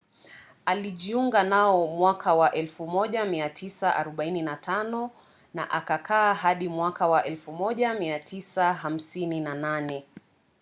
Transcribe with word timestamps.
alijiunga 0.65 1.43
nao 1.43 1.87
mwaka 1.87 2.35
wa 2.35 2.49
1945 2.49 5.09
na 5.53 5.71
akakaa 5.71 6.33
hadi 6.33 6.69
mwaka 6.69 7.07
wa 7.07 7.21
1958 7.27 10.01